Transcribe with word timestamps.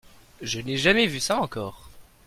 Je 0.41 0.59
n'ai 0.61 0.77
jamais 0.77 1.05
vu 1.05 1.19
ça 1.19 1.37
encore. 1.39 1.91